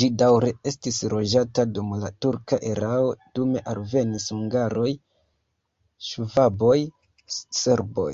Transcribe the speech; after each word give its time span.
Ĝi 0.00 0.06
daŭre 0.20 0.52
estis 0.70 1.00
loĝata 1.14 1.64
dum 1.78 1.90
la 2.04 2.10
turka 2.26 2.60
erao, 2.70 3.12
dume 3.40 3.64
alvenis 3.74 4.30
hungaroj, 4.38 4.88
ŝvaboj, 6.12 6.76
serboj. 7.60 8.12